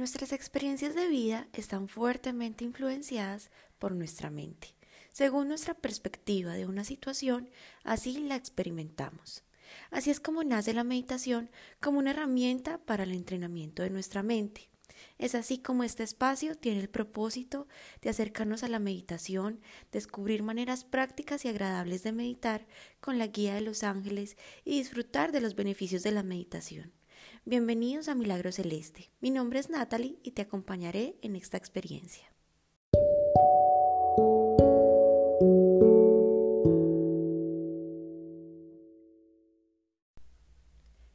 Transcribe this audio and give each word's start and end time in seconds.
Nuestras 0.00 0.32
experiencias 0.32 0.94
de 0.94 1.08
vida 1.08 1.46
están 1.52 1.86
fuertemente 1.86 2.64
influenciadas 2.64 3.50
por 3.78 3.92
nuestra 3.92 4.30
mente. 4.30 4.74
Según 5.12 5.48
nuestra 5.48 5.74
perspectiva 5.74 6.54
de 6.54 6.64
una 6.64 6.84
situación, 6.84 7.50
así 7.84 8.18
la 8.20 8.34
experimentamos. 8.34 9.44
Así 9.90 10.10
es 10.10 10.18
como 10.18 10.42
nace 10.42 10.72
la 10.72 10.84
meditación 10.84 11.50
como 11.82 11.98
una 11.98 12.12
herramienta 12.12 12.78
para 12.78 13.02
el 13.02 13.12
entrenamiento 13.12 13.82
de 13.82 13.90
nuestra 13.90 14.22
mente. 14.22 14.70
Es 15.18 15.34
así 15.34 15.58
como 15.58 15.84
este 15.84 16.02
espacio 16.02 16.54
tiene 16.54 16.80
el 16.80 16.88
propósito 16.88 17.68
de 18.00 18.08
acercarnos 18.08 18.62
a 18.62 18.68
la 18.68 18.78
meditación, 18.78 19.60
descubrir 19.92 20.42
maneras 20.42 20.82
prácticas 20.84 21.44
y 21.44 21.48
agradables 21.48 22.02
de 22.04 22.12
meditar 22.12 22.66
con 23.02 23.18
la 23.18 23.26
guía 23.26 23.54
de 23.54 23.60
los 23.60 23.82
ángeles 23.82 24.38
y 24.64 24.78
disfrutar 24.78 25.30
de 25.30 25.42
los 25.42 25.56
beneficios 25.56 26.02
de 26.02 26.12
la 26.12 26.22
meditación. 26.22 26.98
Bienvenidos 27.46 28.08
a 28.08 28.14
Milagro 28.14 28.52
Celeste. 28.52 29.10
Mi 29.22 29.30
nombre 29.30 29.60
es 29.60 29.70
Natalie 29.70 30.18
y 30.22 30.32
te 30.32 30.42
acompañaré 30.42 31.16
en 31.22 31.36
esta 31.36 31.56
experiencia. 31.56 32.30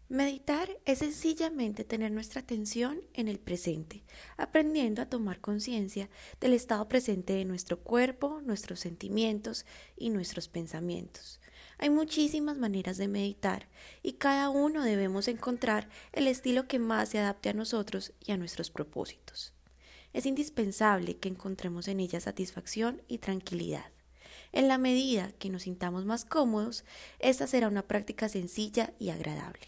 Meditar 0.10 0.70
es 0.86 1.00
sencillamente 1.00 1.84
tener 1.84 2.12
nuestra 2.12 2.42
atención 2.42 3.02
en 3.14 3.28
el 3.28 3.38
presente, 3.38 4.04
aprendiendo 4.36 5.04
a 5.04 5.10
tomar 5.10 5.40
conciencia 5.42 6.10
del 6.42 6.54
estado 6.54 6.88
presente 6.88 7.34
de 7.34 7.46
nuestro 7.46 7.84
cuerpo, 7.84 8.42
nuestros 8.42 8.80
sentimientos 8.80 9.68
y 9.96 10.10
nuestros 10.10 10.48
pensamientos. 10.48 11.40
Hay 11.78 11.90
muchísimas 11.90 12.58
maneras 12.58 12.98
de 12.98 13.08
meditar 13.08 13.68
y 14.02 14.14
cada 14.14 14.50
uno 14.50 14.84
debemos 14.84 15.28
encontrar 15.28 15.90
el 16.14 16.28
estilo 16.28 16.68
que 16.68 16.80
más 16.80 17.10
se 17.10 17.20
adapte 17.20 17.50
a 17.50 17.54
nosotros 17.54 18.14
y 18.26 18.32
a 18.32 18.38
nuestros 18.38 18.70
propósitos. 18.70 19.54
Es 20.14 20.26
indispensable 20.26 21.18
que 21.18 21.28
encontremos 21.28 21.88
en 21.90 22.00
ella 22.00 22.22
satisfacción 22.22 23.02
y 23.08 23.18
tranquilidad. 23.18 23.92
En 24.54 24.70
la 24.70 24.78
medida 24.78 25.34
que 25.40 25.50
nos 25.50 25.64
sintamos 25.64 26.06
más 26.06 26.24
cómodos, 26.24 26.86
esta 27.20 27.48
será 27.48 27.68
una 27.68 27.82
práctica 27.82 28.30
sencilla 28.30 28.94
y 28.98 29.10
agradable. 29.10 29.68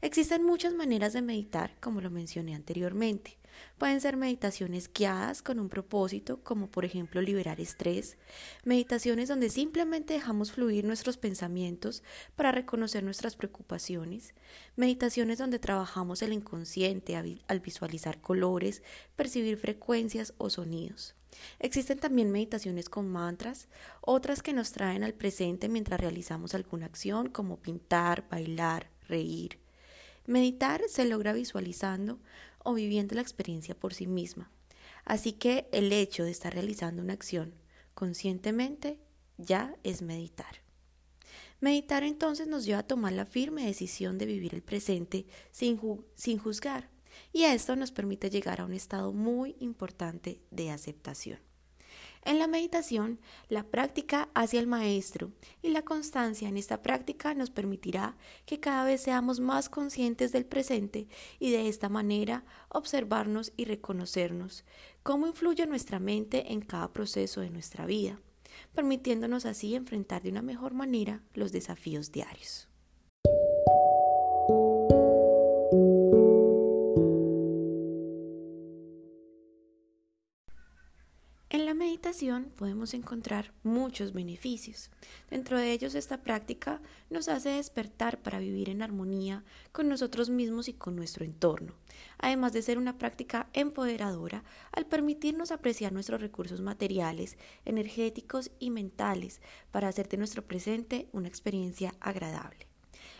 Existen 0.00 0.44
muchas 0.44 0.74
maneras 0.74 1.12
de 1.14 1.22
meditar, 1.22 1.74
como 1.80 2.00
lo 2.00 2.10
mencioné 2.10 2.54
anteriormente. 2.54 3.38
Pueden 3.78 4.00
ser 4.00 4.16
meditaciones 4.16 4.90
guiadas 4.92 5.42
con 5.42 5.58
un 5.58 5.68
propósito, 5.68 6.40
como 6.42 6.70
por 6.70 6.84
ejemplo 6.84 7.20
liberar 7.20 7.60
estrés, 7.60 8.16
meditaciones 8.64 9.28
donde 9.28 9.50
simplemente 9.50 10.14
dejamos 10.14 10.52
fluir 10.52 10.84
nuestros 10.84 11.16
pensamientos 11.16 12.02
para 12.36 12.52
reconocer 12.52 13.02
nuestras 13.02 13.36
preocupaciones, 13.36 14.34
meditaciones 14.76 15.38
donde 15.38 15.58
trabajamos 15.58 16.22
el 16.22 16.32
inconsciente 16.32 17.16
al 17.16 17.60
visualizar 17.60 18.20
colores, 18.20 18.82
percibir 19.16 19.56
frecuencias 19.56 20.34
o 20.38 20.50
sonidos. 20.50 21.14
Existen 21.58 21.98
también 21.98 22.30
meditaciones 22.30 22.88
con 22.88 23.08
mantras, 23.08 23.68
otras 24.00 24.42
que 24.42 24.52
nos 24.52 24.70
traen 24.72 25.02
al 25.02 25.14
presente 25.14 25.68
mientras 25.68 26.00
realizamos 26.00 26.54
alguna 26.54 26.86
acción 26.86 27.28
como 27.28 27.56
pintar, 27.56 28.28
bailar, 28.28 28.88
reír, 29.08 29.58
Meditar 30.26 30.80
se 30.88 31.04
logra 31.04 31.34
visualizando 31.34 32.18
o 32.64 32.74
viviendo 32.74 33.14
la 33.14 33.22
experiencia 33.22 33.78
por 33.78 33.94
sí 33.94 34.08
misma. 34.08 34.50
Así 35.04 35.32
que 35.32 35.68
el 35.70 35.92
hecho 35.92 36.24
de 36.24 36.32
estar 36.32 36.52
realizando 36.52 37.00
una 37.02 37.12
acción 37.12 37.54
conscientemente 37.94 38.98
ya 39.38 39.76
es 39.84 40.02
meditar. 40.02 40.62
Meditar 41.60 42.02
entonces 42.02 42.48
nos 42.48 42.64
lleva 42.64 42.80
a 42.80 42.86
tomar 42.86 43.12
la 43.12 43.24
firme 43.24 43.64
decisión 43.64 44.18
de 44.18 44.26
vivir 44.26 44.54
el 44.54 44.62
presente 44.62 45.26
sin, 45.52 45.80
sin 46.16 46.38
juzgar 46.38 46.90
y 47.32 47.44
esto 47.44 47.76
nos 47.76 47.92
permite 47.92 48.30
llegar 48.30 48.60
a 48.60 48.64
un 48.64 48.74
estado 48.74 49.12
muy 49.12 49.56
importante 49.60 50.40
de 50.50 50.70
aceptación. 50.70 51.38
En 52.24 52.38
la 52.38 52.46
meditación, 52.46 53.20
la 53.50 53.64
práctica 53.64 54.30
hacia 54.34 54.58
el 54.58 54.66
maestro 54.66 55.30
y 55.60 55.68
la 55.68 55.82
constancia 55.82 56.48
en 56.48 56.56
esta 56.56 56.80
práctica 56.80 57.34
nos 57.34 57.50
permitirá 57.50 58.16
que 58.46 58.60
cada 58.60 58.84
vez 58.84 59.02
seamos 59.02 59.40
más 59.40 59.68
conscientes 59.68 60.32
del 60.32 60.46
presente 60.46 61.06
y 61.38 61.50
de 61.50 61.68
esta 61.68 61.90
manera 61.90 62.44
observarnos 62.70 63.52
y 63.58 63.66
reconocernos 63.66 64.64
cómo 65.02 65.26
influye 65.26 65.66
nuestra 65.66 65.98
mente 65.98 66.52
en 66.52 66.62
cada 66.62 66.94
proceso 66.94 67.42
de 67.42 67.50
nuestra 67.50 67.84
vida, 67.84 68.18
permitiéndonos 68.74 69.44
así 69.44 69.74
enfrentar 69.74 70.22
de 70.22 70.30
una 70.30 70.42
mejor 70.42 70.72
manera 70.72 71.22
los 71.34 71.52
desafíos 71.52 72.10
diarios. 72.10 72.68
Podemos 82.56 82.94
encontrar 82.94 83.52
muchos 83.64 84.12
beneficios. 84.12 84.90
Dentro 85.30 85.58
de 85.58 85.72
ellos 85.72 85.96
esta 85.96 86.22
práctica 86.22 86.80
nos 87.10 87.26
hace 87.28 87.48
despertar 87.48 88.22
para 88.22 88.38
vivir 88.38 88.68
en 88.68 88.82
armonía 88.82 89.42
con 89.72 89.88
nosotros 89.88 90.30
mismos 90.30 90.68
y 90.68 90.74
con 90.74 90.94
nuestro 90.94 91.24
entorno, 91.24 91.74
además 92.18 92.52
de 92.52 92.62
ser 92.62 92.78
una 92.78 92.98
práctica 92.98 93.48
empoderadora 93.52 94.44
al 94.70 94.86
permitirnos 94.86 95.50
apreciar 95.50 95.92
nuestros 95.92 96.20
recursos 96.20 96.60
materiales, 96.60 97.36
energéticos 97.64 98.52
y 98.60 98.70
mentales 98.70 99.40
para 99.72 99.88
hacer 99.88 100.08
de 100.08 100.18
nuestro 100.18 100.46
presente 100.46 101.08
una 101.12 101.26
experiencia 101.26 101.94
agradable. 101.98 102.68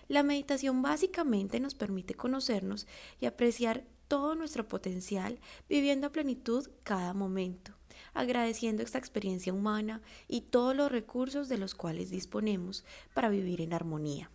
La 0.07 0.23
meditación 0.23 0.83
básicamente 0.83 1.59
nos 1.59 1.75
permite 1.75 2.15
conocernos 2.15 2.87
y 3.21 3.27
apreciar 3.27 3.85
todo 4.07 4.37
nuestro 4.37 4.69
potencial 4.69 5.41
viviendo 5.69 6.07
a 6.07 6.13
plenitud 6.13 6.69
cada 6.85 7.13
momento 7.13 7.75
agradeciendo 8.15 8.83
esta 8.83 8.99
experiencia 8.99 9.53
humana 9.53 10.01
y 10.29 10.43
todos 10.43 10.75
los 10.75 10.91
recursos 10.91 11.49
de 11.49 11.59
los 11.59 11.75
cuales 11.75 12.11
disponemos 12.11 12.85
para 13.13 13.29
vivir 13.29 13.61
en 13.61 13.75
armonía. 13.75 14.31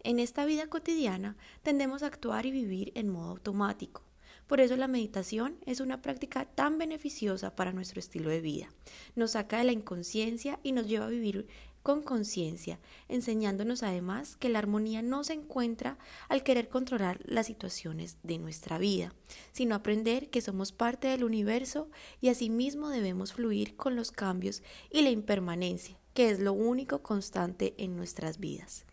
En 0.00 0.20
esta 0.20 0.44
vida 0.44 0.68
cotidiana 0.68 1.36
tendemos 1.62 2.02
a 2.02 2.06
actuar 2.06 2.46
y 2.46 2.50
vivir 2.50 2.92
en 2.94 3.08
modo 3.08 3.30
automático. 3.30 4.02
Por 4.46 4.60
eso 4.60 4.76
la 4.76 4.86
meditación 4.86 5.56
es 5.66 5.80
una 5.80 6.02
práctica 6.02 6.44
tan 6.44 6.78
beneficiosa 6.78 7.56
para 7.56 7.72
nuestro 7.72 7.98
estilo 7.98 8.30
de 8.30 8.40
vida. 8.40 8.68
Nos 9.16 9.32
saca 9.32 9.58
de 9.58 9.64
la 9.64 9.72
inconsciencia 9.72 10.60
y 10.62 10.70
nos 10.70 10.86
lleva 10.86 11.06
a 11.06 11.10
vivir 11.10 11.48
con 11.86 12.02
conciencia, 12.02 12.80
enseñándonos 13.08 13.84
además 13.84 14.34
que 14.34 14.48
la 14.48 14.58
armonía 14.58 15.02
no 15.02 15.22
se 15.22 15.34
encuentra 15.34 15.98
al 16.28 16.42
querer 16.42 16.68
controlar 16.68 17.20
las 17.24 17.46
situaciones 17.46 18.16
de 18.24 18.38
nuestra 18.38 18.76
vida, 18.76 19.14
sino 19.52 19.76
aprender 19.76 20.28
que 20.28 20.40
somos 20.40 20.72
parte 20.72 21.06
del 21.06 21.22
universo 21.22 21.88
y 22.20 22.30
asimismo 22.30 22.88
debemos 22.88 23.34
fluir 23.34 23.76
con 23.76 23.94
los 23.94 24.10
cambios 24.10 24.64
y 24.90 25.02
la 25.02 25.10
impermanencia, 25.10 25.96
que 26.12 26.28
es 26.28 26.40
lo 26.40 26.54
único 26.54 27.04
constante 27.04 27.72
en 27.78 27.94
nuestras 27.94 28.40
vidas, 28.40 28.84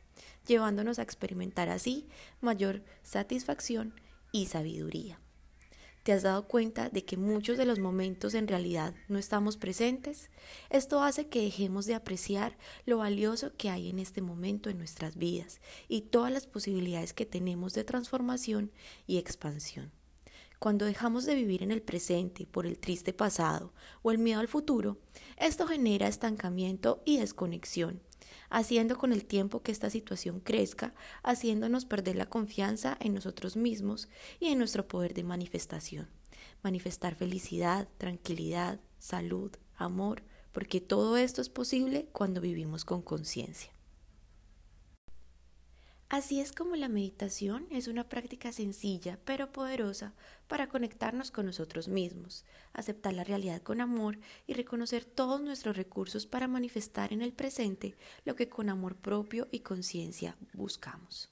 llevándonos 0.45 0.99
a 0.99 1.01
experimentar 1.01 1.69
así 1.69 2.05
mayor 2.41 2.83
satisfacción 3.01 3.95
y 4.31 4.45
sabiduría. 4.45 5.22
¿Te 6.03 6.11
has 6.11 6.23
dado 6.23 6.49
cuenta 6.49 6.89
de 6.89 7.05
que 7.05 7.15
muchos 7.15 7.57
de 7.57 7.65
los 7.65 7.79
momentos 7.79 8.33
en 8.33 8.49
realidad 8.49 8.93
no 9.07 9.17
estamos 9.17 9.55
presentes? 9.55 10.29
Esto 10.69 11.01
hace 11.01 11.29
que 11.29 11.41
dejemos 11.41 11.85
de 11.85 11.95
apreciar 11.95 12.57
lo 12.85 12.97
valioso 12.97 13.55
que 13.55 13.69
hay 13.69 13.89
en 13.89 13.99
este 13.99 14.21
momento 14.21 14.69
en 14.69 14.77
nuestras 14.77 15.15
vidas 15.15 15.61
y 15.87 16.01
todas 16.01 16.33
las 16.33 16.45
posibilidades 16.45 17.13
que 17.13 17.25
tenemos 17.25 17.73
de 17.73 17.85
transformación 17.85 18.73
y 19.07 19.17
expansión. 19.17 19.93
Cuando 20.63 20.85
dejamos 20.85 21.25
de 21.25 21.35
vivir 21.35 21.61
en 21.61 21.71
el 21.71 21.81
presente 21.81 22.45
por 22.45 22.65
el 22.65 22.79
triste 22.79 23.11
pasado 23.11 23.73
o 24.01 24.11
el 24.11 24.17
miedo 24.17 24.39
al 24.39 24.47
futuro, 24.47 24.97
esto 25.35 25.67
genera 25.67 26.07
estancamiento 26.07 27.03
y 27.03 27.17
desconexión 27.17 27.99
haciendo 28.49 28.97
con 28.97 29.11
el 29.11 29.25
tiempo 29.25 29.61
que 29.61 29.73
esta 29.73 29.89
situación 29.89 30.39
crezca, 30.39 30.93
haciéndonos 31.21 31.83
perder 31.83 32.15
la 32.15 32.27
confianza 32.27 32.95
en 33.01 33.13
nosotros 33.13 33.57
mismos 33.57 34.07
y 34.39 34.53
en 34.53 34.57
nuestro 34.57 34.87
poder 34.87 35.13
de 35.13 35.25
manifestación. 35.25 36.07
Manifestar 36.61 37.15
felicidad, 37.15 37.89
tranquilidad, 37.97 38.79
salud, 38.99 39.51
amor, 39.75 40.23
porque 40.53 40.79
todo 40.79 41.17
esto 41.17 41.41
es 41.41 41.49
posible 41.49 42.07
cuando 42.13 42.39
vivimos 42.39 42.85
con 42.85 43.01
conciencia. 43.01 43.72
Así 46.09 46.39
es 46.39 46.51
como 46.51 46.75
la 46.75 46.89
meditación 46.89 47.65
es 47.71 47.87
una 47.87 48.07
práctica 48.07 48.51
sencilla 48.51 49.19
pero 49.25 49.51
poderosa 49.51 50.13
para 50.47 50.67
conectarnos 50.67 51.31
con 51.31 51.45
nosotros 51.45 51.87
mismos, 51.87 52.45
aceptar 52.73 53.13
la 53.13 53.23
realidad 53.23 53.61
con 53.61 53.81
amor 53.81 54.19
y 54.45 54.53
reconocer 54.53 55.05
todos 55.05 55.41
nuestros 55.41 55.75
recursos 55.75 56.27
para 56.27 56.47
manifestar 56.47 57.13
en 57.13 57.21
el 57.21 57.33
presente 57.33 57.95
lo 58.25 58.35
que 58.35 58.49
con 58.49 58.69
amor 58.69 58.95
propio 58.95 59.47
y 59.51 59.61
conciencia 59.61 60.37
buscamos. 60.53 61.31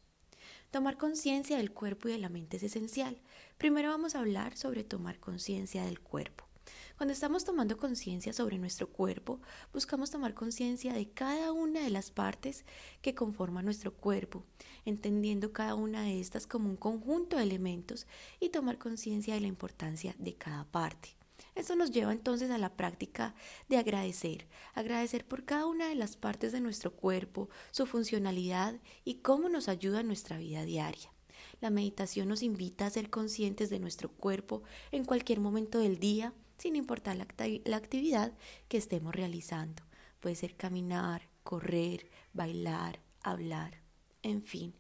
Tomar 0.72 0.98
conciencia 0.98 1.58
del 1.58 1.74
cuerpo 1.74 2.08
y 2.08 2.14
de 2.14 2.18
la 2.18 2.30
mente 2.30 2.58
es 2.58 2.64
esencial. 2.64 3.22
Primero 3.58 3.90
vamos 3.90 4.16
a 4.16 4.20
hablar 4.20 4.56
sobre 4.56 4.86
tomar 4.86 5.20
conciencia 5.20 5.84
del 5.84 6.00
cuerpo. 6.00 6.51
Cuando 6.98 7.14
estamos 7.14 7.44
tomando 7.44 7.78
conciencia 7.78 8.32
sobre 8.32 8.60
nuestro 8.60 8.88
cuerpo, 8.88 9.42
buscamos 9.74 10.12
tomar 10.12 10.34
conciencia 10.34 10.94
de 10.94 11.10
cada 11.10 11.52
una 11.52 11.82
de 11.82 11.90
las 11.90 12.12
partes 12.12 12.64
que 13.02 13.16
conforman 13.16 13.66
nuestro 13.66 13.94
cuerpo, 13.94 14.46
entendiendo 14.86 15.52
cada 15.52 15.76
una 15.76 16.04
de 16.04 16.20
estas 16.20 16.46
como 16.46 16.70
un 16.70 16.76
conjunto 16.76 17.38
de 17.38 17.44
elementos 17.44 18.06
y 18.40 18.50
tomar 18.50 18.78
conciencia 18.78 19.34
de 19.34 19.42
la 19.42 19.48
importancia 19.48 20.16
de 20.20 20.36
cada 20.36 20.66
parte. 20.66 21.18
Esto 21.56 21.76
nos 21.76 21.92
lleva 21.92 22.14
entonces 22.14 22.50
a 22.50 22.58
la 22.58 22.76
práctica 22.78 23.36
de 23.68 23.78
agradecer, 23.78 24.48
agradecer 24.74 25.26
por 25.26 25.44
cada 25.44 25.66
una 25.66 25.90
de 25.90 25.96
las 25.96 26.16
partes 26.16 26.52
de 26.52 26.62
nuestro 26.62 26.94
cuerpo, 26.94 27.50
su 27.72 27.86
funcionalidad 27.86 28.80
y 29.04 29.16
cómo 29.16 29.50
nos 29.50 29.68
ayuda 29.68 30.00
en 30.00 30.08
nuestra 30.08 30.38
vida 30.38 30.64
diaria. 30.64 31.12
La 31.60 31.70
meditación 31.70 32.28
nos 32.30 32.44
invita 32.44 32.86
a 32.86 32.90
ser 32.90 33.10
conscientes 33.10 33.70
de 33.70 33.80
nuestro 33.80 34.10
cuerpo 34.10 34.64
en 34.92 35.04
cualquier 35.04 35.40
momento 35.40 35.80
del 35.80 36.00
día, 36.00 36.34
sin 36.62 36.76
importar 36.76 37.18
la, 37.18 37.76
actividad 37.76 38.34
que 38.68 38.78
estemos 38.78 39.16
realizando. 39.16 39.82
Puede 40.20 40.36
ser 40.36 40.56
caminar, 40.56 41.28
correr, 41.44 42.08
bailar, 42.34 43.00
hablar, 43.24 43.82
en 44.22 44.44
fin. 44.44 44.76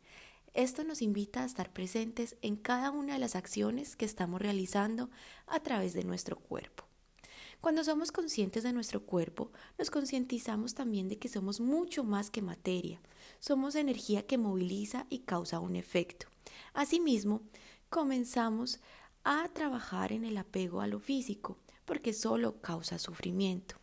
Esto 0.54 0.84
nos 0.84 1.02
invita 1.02 1.42
a 1.42 1.46
estar 1.46 1.74
presentes 1.74 2.36
en 2.44 2.56
cada 2.56 2.92
una 2.92 3.14
de 3.14 3.20
las 3.20 3.36
acciones 3.36 3.96
que 3.96 4.06
estamos 4.06 4.40
realizando 4.40 5.10
a 5.48 5.60
través 5.62 5.94
de 5.94 6.04
nuestro 6.04 6.38
cuerpo. 6.38 6.84
Cuando 7.62 7.84
somos 7.84 8.12
conscientes 8.12 8.62
de 8.62 8.74
nuestro 8.74 9.04
cuerpo, 9.04 9.52
nos 9.80 9.90
concientizamos 9.90 10.76
también 10.76 11.10
de 11.10 11.18
que 11.18 11.30
somos 11.30 11.60
mucho 11.60 12.04
más 12.04 12.30
que 12.30 12.44
materia. 12.44 13.02
Somos 13.40 13.74
energía 13.74 14.28
que 14.28 14.38
moviliza 14.38 15.08
y 15.10 15.20
causa 15.20 15.60
un 15.60 15.76
efecto. 15.76 16.28
Asimismo, 16.74 17.42
comenzamos 17.90 18.80
a 19.24 19.48
trabajar 19.50 20.12
en 20.12 20.26
el 20.26 20.38
apego 20.38 20.82
a 20.82 20.88
lo 20.88 21.00
físico, 21.00 21.58
porque 21.86 22.14
solo 22.14 22.62
causa 22.62 23.00
sufrimiento. 23.00 23.82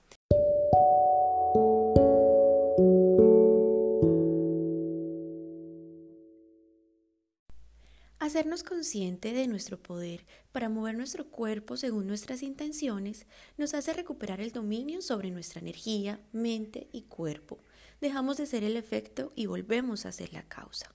Hacernos 8.28 8.62
consciente 8.62 9.32
de 9.32 9.46
nuestro 9.46 9.82
poder 9.82 10.26
para 10.52 10.68
mover 10.68 10.94
nuestro 10.94 11.30
cuerpo 11.30 11.78
según 11.78 12.06
nuestras 12.06 12.42
intenciones 12.42 13.26
nos 13.56 13.72
hace 13.72 13.94
recuperar 13.94 14.40
el 14.42 14.52
dominio 14.52 15.00
sobre 15.00 15.30
nuestra 15.30 15.60
energía, 15.60 16.20
mente 16.32 16.88
y 16.92 17.04
cuerpo. 17.04 17.58
Dejamos 18.02 18.36
de 18.36 18.44
ser 18.44 18.64
el 18.64 18.76
efecto 18.76 19.32
y 19.34 19.46
volvemos 19.46 20.04
a 20.04 20.12
ser 20.12 20.34
la 20.34 20.42
causa. 20.42 20.92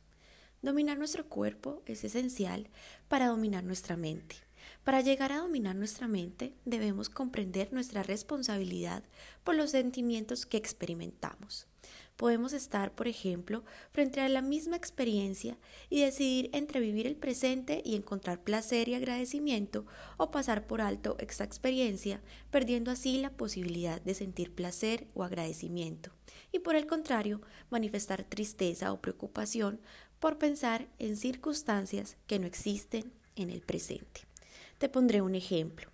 Dominar 0.61 0.97
nuestro 0.97 1.27
cuerpo 1.27 1.81
es 1.85 2.03
esencial 2.03 2.69
para 3.07 3.27
dominar 3.27 3.63
nuestra 3.63 3.97
mente. 3.97 4.35
Para 4.83 5.01
llegar 5.01 5.31
a 5.31 5.39
dominar 5.39 5.75
nuestra 5.75 6.07
mente 6.07 6.53
debemos 6.65 7.09
comprender 7.09 7.71
nuestra 7.71 8.03
responsabilidad 8.03 9.03
por 9.43 9.55
los 9.55 9.71
sentimientos 9.71 10.45
que 10.45 10.57
experimentamos. 10.57 11.67
Podemos 12.15 12.53
estar, 12.53 12.93
por 12.93 13.07
ejemplo, 13.07 13.63
frente 13.91 14.21
a 14.21 14.29
la 14.29 14.41
misma 14.41 14.75
experiencia 14.75 15.57
y 15.89 16.01
decidir 16.01 16.49
entre 16.53 16.79
vivir 16.79 17.07
el 17.07 17.15
presente 17.15 17.81
y 17.83 17.95
encontrar 17.95 18.43
placer 18.43 18.87
y 18.87 18.93
agradecimiento 18.93 19.85
o 20.17 20.29
pasar 20.29 20.67
por 20.67 20.81
alto 20.81 21.15
esta 21.19 21.43
experiencia, 21.43 22.21
perdiendo 22.51 22.91
así 22.91 23.17
la 23.17 23.31
posibilidad 23.31 23.99
de 23.99 24.13
sentir 24.13 24.53
placer 24.53 25.07
o 25.15 25.23
agradecimiento. 25.23 26.11
Y 26.51 26.59
por 26.59 26.75
el 26.75 26.85
contrario, 26.85 27.41
manifestar 27.71 28.23
tristeza 28.23 28.93
o 28.93 29.01
preocupación 29.01 29.81
por 30.19 30.37
pensar 30.37 30.87
en 30.99 31.17
circunstancias 31.17 32.15
que 32.27 32.37
no 32.37 32.45
existen 32.45 33.11
en 33.35 33.49
el 33.49 33.61
presente. 33.61 34.21
Te 34.83 34.89
pondré 34.89 35.21
un 35.21 35.33
ejemplo. 35.33 35.89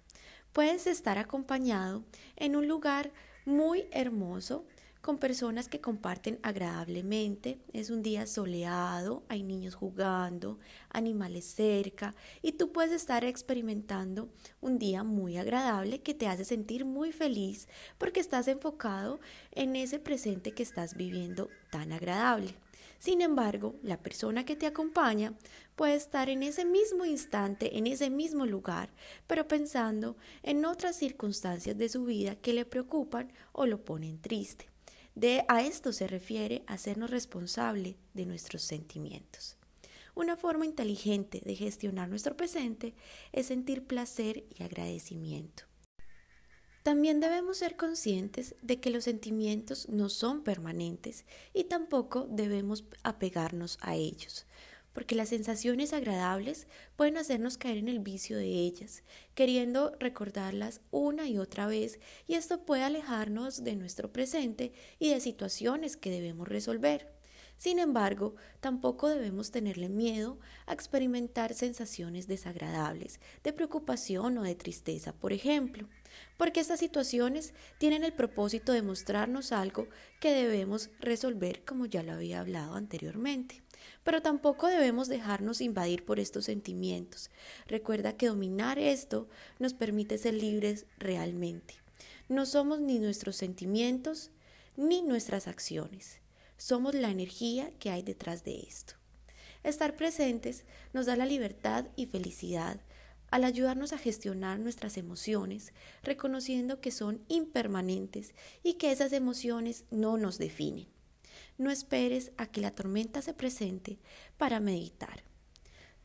Puedes 0.52 0.88
estar 0.88 1.20
acompañado 1.20 2.04
en 2.36 2.56
un 2.56 2.68
lugar 2.68 3.12
muy 3.46 3.86
hermoso 3.92 4.66
con 5.00 5.20
personas 5.20 5.70
que 5.70 5.80
comparten 5.80 6.40
agradablemente. 6.42 7.60
Es 7.72 7.92
un 7.92 8.02
día 8.02 8.26
soleado, 8.26 9.22
hay 9.30 9.44
niños 9.44 9.76
jugando, 9.76 10.58
animales 10.90 11.46
cerca 11.46 12.16
y 12.42 12.54
tú 12.54 12.72
puedes 12.72 12.92
estar 12.92 13.24
experimentando 13.24 14.28
un 14.60 14.80
día 14.80 15.04
muy 15.04 15.38
agradable 15.38 16.02
que 16.02 16.16
te 16.16 16.26
hace 16.26 16.44
sentir 16.44 16.84
muy 16.84 17.12
feliz 17.12 17.68
porque 18.00 18.20
estás 18.20 18.48
enfocado 18.48 19.20
en 19.52 19.76
ese 19.76 20.00
presente 20.00 20.54
que 20.54 20.64
estás 20.64 20.96
viviendo 20.96 21.48
tan 21.70 21.92
agradable. 21.92 22.56
Sin 23.00 23.22
embargo, 23.22 23.76
la 23.82 23.98
persona 23.98 24.44
que 24.44 24.58
te 24.58 24.68
acompaña 24.68 25.34
puede 25.78 25.96
estar 25.96 26.30
en 26.30 26.44
ese 26.44 26.66
mismo 26.66 27.06
instante, 27.06 27.78
en 27.78 27.88
ese 27.88 28.10
mismo 28.10 28.46
lugar, 28.46 28.94
pero 29.26 29.48
pensando 29.48 30.18
en 30.44 30.66
otras 30.66 30.98
circunstancias 30.98 31.78
de 31.78 31.88
su 31.88 32.04
vida 32.04 32.36
que 32.36 32.52
le 32.52 32.66
preocupan 32.66 33.32
o 33.54 33.66
lo 33.66 33.86
ponen 33.86 34.20
triste. 34.20 34.70
De 35.16 35.46
a 35.48 35.62
esto 35.62 35.94
se 35.94 36.08
refiere 36.08 36.64
hacernos 36.68 37.10
responsable 37.10 37.96
de 38.14 38.26
nuestros 38.26 38.64
sentimientos. 38.64 39.56
Una 40.14 40.36
forma 40.36 40.66
inteligente 40.66 41.42
de 41.46 41.56
gestionar 41.56 42.10
nuestro 42.10 42.36
presente 42.36 42.94
es 43.32 43.46
sentir 43.46 43.88
placer 43.88 44.44
y 44.58 44.64
agradecimiento. 44.64 45.69
También 46.84 47.20
debemos 47.20 47.58
ser 47.58 47.76
conscientes 47.76 48.56
de 48.62 48.80
que 48.80 48.90
los 48.90 49.04
sentimientos 49.04 49.90
no 49.90 50.08
son 50.08 50.44
permanentes 50.44 51.26
y 51.54 51.66
tampoco 51.66 52.26
debemos 52.30 52.86
apegarnos 53.04 53.78
a 53.82 53.96
ellos, 53.96 54.46
porque 54.94 55.16
las 55.16 55.30
sensaciones 55.30 55.92
agradables 55.92 56.68
pueden 56.96 57.18
hacernos 57.18 57.58
caer 57.58 57.80
en 57.80 57.90
el 57.90 58.00
vicio 58.00 58.38
de 58.38 58.48
ellas, 58.48 59.04
queriendo 59.36 59.92
recordarlas 60.00 60.80
una 60.90 61.28
y 61.28 61.38
otra 61.38 61.68
vez, 61.68 62.00
y 62.28 62.36
esto 62.36 62.66
puede 62.66 62.84
alejarnos 62.84 63.66
de 63.66 63.76
nuestro 63.76 64.14
presente 64.14 64.72
y 65.00 65.10
de 65.10 65.20
situaciones 65.20 65.98
que 65.98 66.12
debemos 66.12 66.48
resolver. 66.48 67.14
Sin 67.58 67.78
embargo, 67.78 68.36
tampoco 68.62 69.10
debemos 69.10 69.52
tenerle 69.52 69.90
miedo 69.90 70.40
a 70.66 70.72
experimentar 70.72 71.54
sensaciones 71.54 72.26
desagradables, 72.26 73.20
de 73.44 73.52
preocupación 73.52 74.38
o 74.38 74.44
de 74.44 74.56
tristeza, 74.56 75.12
por 75.12 75.34
ejemplo 75.34 75.90
porque 76.38 76.60
estas 76.60 76.80
situaciones 76.80 77.54
tienen 77.78 78.04
el 78.04 78.14
propósito 78.14 78.72
de 78.72 78.82
mostrarnos 78.82 79.52
algo 79.52 79.88
que 80.20 80.32
debemos 80.32 80.90
resolver 81.00 81.64
como 81.66 81.86
ya 81.86 82.04
lo 82.04 82.14
había 82.14 82.40
hablado 82.40 82.76
anteriormente. 82.76 83.62
Pero 84.04 84.22
tampoco 84.22 84.68
debemos 84.68 85.08
dejarnos 85.08 85.62
invadir 85.62 86.06
por 86.06 86.20
estos 86.20 86.46
sentimientos. 86.46 87.30
Recuerda 87.68 88.18
que 88.18 88.28
dominar 88.28 88.80
esto 88.80 89.28
nos 89.60 89.74
permite 89.74 90.18
ser 90.18 90.34
libres 90.34 90.86
realmente. 90.98 91.76
No 92.28 92.46
somos 92.46 92.80
ni 92.80 93.00
nuestros 93.00 93.36
sentimientos 93.36 94.32
ni 94.78 95.02
nuestras 95.02 95.48
acciones. 95.48 96.22
Somos 96.58 96.94
la 96.94 97.10
energía 97.10 97.72
que 97.80 97.90
hay 97.90 98.02
detrás 98.02 98.44
de 98.44 98.60
esto. 98.62 98.96
Estar 99.64 99.96
presentes 99.96 100.64
nos 100.94 101.06
da 101.06 101.16
la 101.16 101.26
libertad 101.26 101.86
y 101.96 102.06
felicidad 102.06 102.80
al 103.32 103.44
ayudarnos 103.44 103.94
a 103.94 103.98
gestionar 103.98 104.60
nuestras 104.60 104.98
emociones, 104.98 105.74
reconociendo 106.04 106.82
que 106.82 106.92
son 106.92 107.22
impermanentes 107.28 108.34
y 108.64 108.74
que 108.76 108.92
esas 108.92 109.14
emociones 109.14 109.86
no 109.92 110.18
nos 110.18 110.38
definen. 110.38 110.88
No 111.58 111.72
esperes 111.72 112.32
a 112.38 112.48
que 112.48 112.62
la 112.62 112.72
tormenta 112.72 113.22
se 113.22 113.34
presente 113.34 114.00
para 114.38 114.60
meditar. 114.60 115.24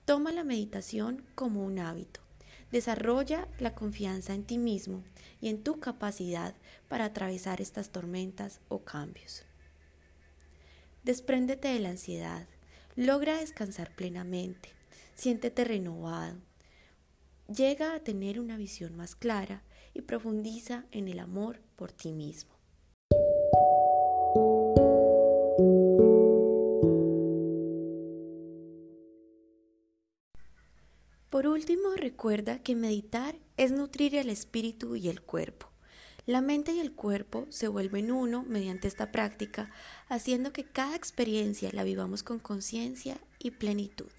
Toma 0.04 0.32
la 0.32 0.44
meditación 0.44 1.24
como 1.34 1.64
un 1.64 1.78
hábito. 1.78 2.20
Desarrolla 2.70 3.48
la 3.58 3.74
confianza 3.74 4.34
en 4.34 4.44
ti 4.44 4.58
mismo 4.58 5.04
y 5.40 5.48
en 5.48 5.62
tu 5.62 5.78
capacidad 5.78 6.54
para 6.88 7.06
atravesar 7.06 7.60
estas 7.60 7.90
tormentas 7.90 8.60
o 8.68 8.80
cambios. 8.80 9.44
Despréndete 11.04 11.68
de 11.68 11.80
la 11.80 11.90
ansiedad. 11.90 12.46
Logra 12.96 13.38
descansar 13.38 13.94
plenamente. 13.94 14.70
Siéntete 15.14 15.64
renovado 15.64 16.36
llega 17.48 17.94
a 17.94 18.00
tener 18.00 18.40
una 18.40 18.56
visión 18.56 18.96
más 18.96 19.14
clara 19.14 19.62
y 19.92 20.02
profundiza 20.02 20.84
en 20.90 21.08
el 21.08 21.18
amor 21.18 21.60
por 21.76 21.92
ti 21.92 22.12
mismo. 22.12 22.54
Por 31.30 31.48
último, 31.48 31.94
recuerda 31.96 32.60
que 32.60 32.76
meditar 32.76 33.36
es 33.56 33.72
nutrir 33.72 34.14
el 34.14 34.30
espíritu 34.30 34.94
y 34.94 35.08
el 35.08 35.20
cuerpo. 35.20 35.68
La 36.26 36.40
mente 36.40 36.72
y 36.72 36.80
el 36.80 36.92
cuerpo 36.92 37.46
se 37.50 37.68
vuelven 37.68 38.10
uno 38.10 38.44
mediante 38.44 38.88
esta 38.88 39.12
práctica, 39.12 39.70
haciendo 40.08 40.52
que 40.52 40.64
cada 40.64 40.96
experiencia 40.96 41.70
la 41.72 41.84
vivamos 41.84 42.22
con 42.22 42.38
conciencia 42.38 43.18
y 43.38 43.50
plenitud. 43.50 44.10